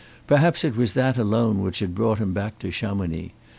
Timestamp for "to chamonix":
2.57-3.33